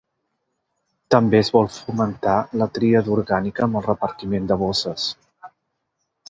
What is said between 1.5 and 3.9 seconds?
vol fomentar la tria d’orgànica amb el